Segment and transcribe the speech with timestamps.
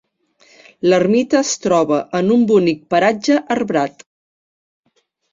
[0.91, 4.01] L'ermita es troba en un bonic paratge arbrat.